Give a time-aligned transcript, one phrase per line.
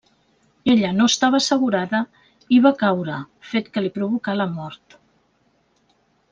[0.71, 1.99] Ella no estava assegurada
[2.57, 3.21] i va caure,
[3.53, 5.01] fet que li provocà la mort.